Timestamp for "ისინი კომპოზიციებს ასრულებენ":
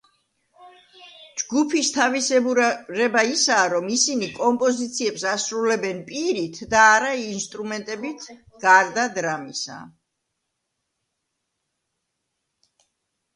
3.97-6.01